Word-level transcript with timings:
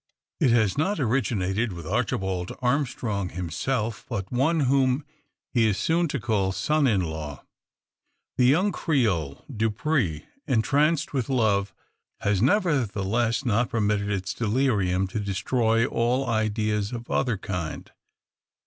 It 0.39 0.49
has 0.49 0.79
not 0.79 0.99
originated 0.99 1.73
with 1.73 1.85
Archibald 1.85 2.53
Armstrong 2.59 3.29
himself, 3.29 4.03
but 4.09 4.31
one, 4.31 4.61
whom 4.61 5.05
he 5.51 5.67
is 5.67 5.77
soon 5.77 6.07
to 6.07 6.19
call 6.19 6.51
son 6.51 6.87
in 6.87 7.01
law. 7.01 7.45
The 8.35 8.47
young 8.47 8.71
Creole, 8.71 9.45
Dupre, 9.55 10.21
entranced 10.47 11.13
with 11.13 11.29
love, 11.29 11.71
has 12.21 12.41
nevertheless 12.41 13.45
not 13.45 13.69
permitted 13.69 14.09
its 14.09 14.33
delirium 14.33 15.05
to 15.09 15.19
destroy 15.19 15.85
all 15.85 16.27
ideas 16.27 16.91
of 16.91 17.11
other 17.11 17.37
kind. 17.37 17.91